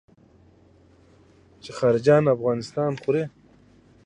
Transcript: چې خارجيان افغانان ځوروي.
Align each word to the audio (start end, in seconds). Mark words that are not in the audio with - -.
چې 1.63 1.71
خارجيان 1.77 2.23
افغانان 2.33 2.91
ځوروي. 3.01 3.23